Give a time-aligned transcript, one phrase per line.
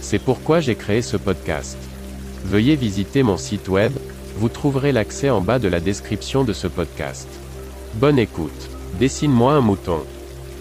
[0.00, 1.76] C'est pourquoi j'ai créé ce podcast.
[2.44, 3.92] Veuillez visiter mon site web,
[4.36, 7.28] vous trouverez l'accès en bas de la description de ce podcast.
[7.94, 8.70] Bonne écoute.
[9.00, 10.00] Dessine-moi un mouton.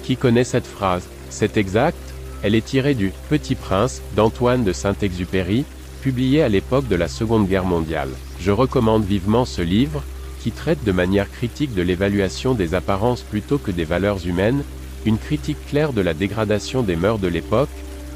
[0.03, 1.07] Qui connaît cette phrase?
[1.29, 1.97] C'est exact
[2.43, 5.65] Elle est tirée du Petit Prince d'Antoine de Saint-Exupéry,
[6.01, 8.09] publié à l'époque de la Seconde Guerre mondiale.
[8.39, 10.03] Je recommande vivement ce livre,
[10.41, 14.63] qui traite de manière critique de l'évaluation des apparences plutôt que des valeurs humaines,
[15.05, 17.69] une critique claire de la dégradation des mœurs de l'époque,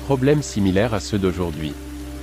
[0.06, 1.74] problème similaire à ceux d'aujourd'hui.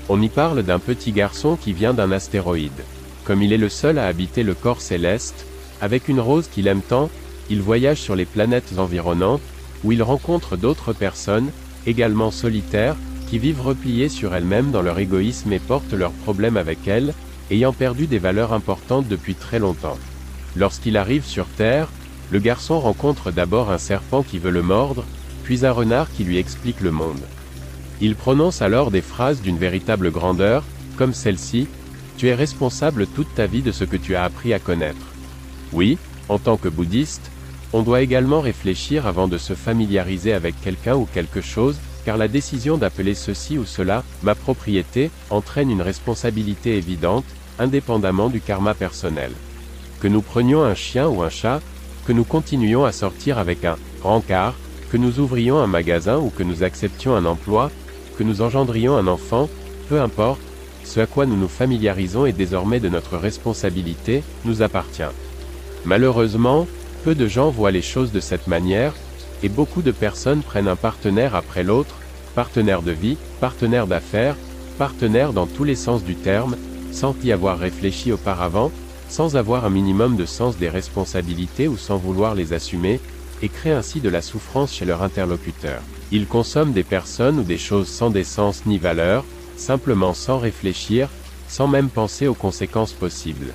[0.09, 2.85] On y parle d'un petit garçon qui vient d'un astéroïde.
[3.25, 5.47] Comme il est le seul à habiter le corps céleste,
[5.81, 7.11] avec une rose qu'il aime tant,
[7.51, 9.43] il voyage sur les planètes environnantes,
[9.85, 11.51] où il rencontre d'autres personnes,
[11.87, 12.97] également solitaires,
[13.29, 17.15] qui vivent repliées sur elles-mêmes dans leur égoïsme et portent leurs problèmes avec elles,
[17.51, 19.99] ayant perdu des valeurs importantes depuis très longtemps.
[20.57, 21.89] Lorsqu'il arrive sur Terre,
[22.31, 25.05] le garçon rencontre d'abord un serpent qui veut le mordre,
[25.45, 27.21] puis un renard qui lui explique le monde.
[28.01, 30.63] Il prononce alors des phrases d'une véritable grandeur,
[30.97, 31.67] comme celle-ci,
[32.17, 35.07] Tu es responsable toute ta vie de ce que tu as appris à connaître.
[35.73, 37.31] Oui, en tant que bouddhiste,
[37.73, 42.27] on doit également réfléchir avant de se familiariser avec quelqu'un ou quelque chose, car la
[42.27, 47.27] décision d'appeler ceci ou cela ma propriété entraîne une responsabilité évidente,
[47.59, 49.31] indépendamment du karma personnel.
[50.01, 51.61] Que nous prenions un chien ou un chat,
[52.07, 54.55] que nous continuions à sortir avec un rencard,
[54.91, 57.71] que nous ouvrions un magasin ou que nous acceptions un emploi,
[58.25, 59.49] nous engendrions un enfant,
[59.89, 60.41] peu importe,
[60.85, 65.03] ce à quoi nous nous familiarisons est désormais de notre responsabilité, nous appartient.
[65.85, 66.67] Malheureusement,
[67.05, 68.95] peu de gens voient les choses de cette manière,
[69.43, 71.97] et beaucoup de personnes prennent un partenaire après l'autre,
[72.35, 74.37] partenaire de vie, partenaire d'affaires,
[74.79, 76.57] partenaire dans tous les sens du terme,
[76.91, 78.71] sans y avoir réfléchi auparavant,
[79.09, 83.01] sans avoir un minimum de sens des responsabilités ou sans vouloir les assumer,
[83.43, 85.81] et créent ainsi de la souffrance chez leur interlocuteur.
[86.11, 89.25] Ils consomment des personnes ou des choses sans décence ni valeur,
[89.57, 91.09] simplement sans réfléchir,
[91.49, 93.53] sans même penser aux conséquences possibles.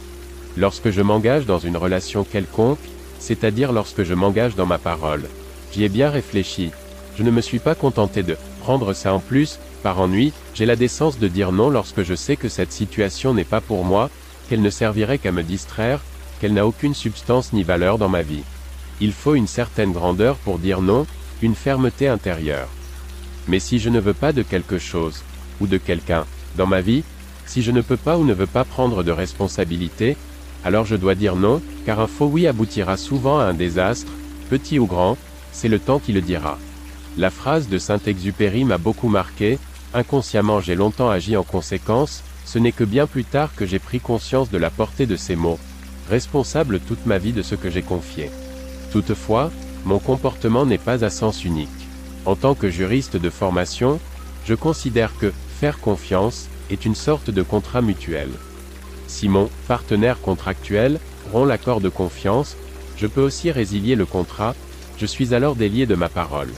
[0.58, 2.80] Lorsque je m'engage dans une relation quelconque,
[3.20, 5.24] c'est-à-dire lorsque je m'engage dans ma parole,
[5.72, 6.72] j'y ai bien réfléchi.
[7.18, 10.76] Je ne me suis pas contenté de prendre ça en plus, par ennui, j'ai la
[10.76, 14.10] décence de dire non lorsque je sais que cette situation n'est pas pour moi,
[14.48, 16.02] qu'elle ne servirait qu'à me distraire,
[16.40, 18.44] qu'elle n'a aucune substance ni valeur dans ma vie.
[19.04, 21.06] Il faut une certaine grandeur pour dire non,
[21.42, 22.70] une fermeté intérieure.
[23.50, 25.24] Mais si je ne veux pas de quelque chose,
[25.60, 26.26] ou de quelqu'un,
[26.56, 27.04] dans ma vie,
[27.46, 30.16] si je ne peux pas ou ne veux pas prendre de responsabilité,
[30.64, 34.10] alors je dois dire non, car un faux oui aboutira souvent à un désastre,
[34.50, 35.18] petit ou grand,
[35.52, 36.58] c'est le temps qui le dira.
[37.18, 39.60] La phrase de Saint-Exupéry m'a beaucoup marqué,
[39.94, 44.00] inconsciemment j'ai longtemps agi en conséquence, ce n'est que bien plus tard que j'ai pris
[44.00, 45.60] conscience de la portée de ces mots,
[46.10, 48.32] responsable toute ma vie de ce que j'ai confié.
[48.94, 49.52] Toutefois,
[49.84, 51.70] mon comportement n'est pas à sens unique.
[52.26, 54.00] En tant que juriste de formation,
[54.46, 58.30] je considère que faire confiance est une sorte de contrat mutuel.
[59.08, 61.00] Si mon partenaire contractuel
[61.34, 62.56] rompt l'accord de confiance,
[62.96, 64.56] je peux aussi résilier le contrat,
[64.98, 66.54] je suis alors délié de ma parole.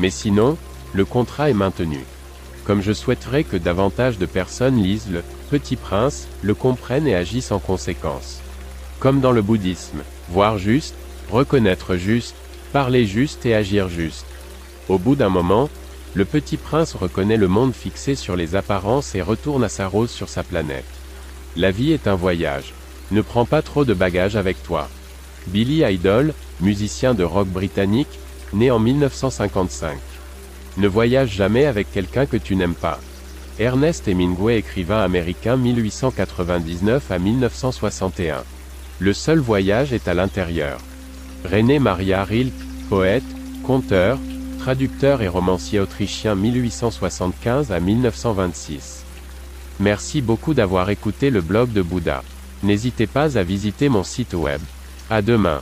[0.00, 0.56] Mais sinon,
[0.92, 2.00] le contrat est maintenu
[2.70, 7.50] comme je souhaiterais que davantage de personnes lisent le Petit Prince, le comprennent et agissent
[7.50, 8.40] en conséquence.
[9.00, 10.94] Comme dans le bouddhisme, voir juste,
[11.30, 12.34] reconnaître juste,
[12.72, 14.26] parler juste et agir juste.
[14.88, 15.70] Au bout d'un moment,
[16.14, 20.10] le petit prince reconnaît le monde fixé sur les apparences et retourne à sa rose
[20.10, 20.84] sur sa planète.
[21.56, 22.74] La vie est un voyage.
[23.12, 24.88] Ne prends pas trop de bagages avec toi.
[25.46, 28.18] Billy Idol, musicien de rock britannique,
[28.52, 29.96] né en 1955.
[30.76, 33.00] Ne voyage jamais avec quelqu'un que tu n'aimes pas.
[33.58, 38.42] Ernest Hemingway écrivain américain 1899 à 1961.
[38.98, 40.78] Le seul voyage est à l'intérieur.
[41.44, 42.52] René Maria Rilke,
[42.88, 43.24] poète,
[43.64, 44.18] conteur,
[44.58, 49.04] traducteur et romancier autrichien 1875 à 1926.
[49.80, 52.22] Merci beaucoup d'avoir écouté le blog de Bouddha.
[52.62, 54.60] N'hésitez pas à visiter mon site web.
[55.08, 55.60] À demain.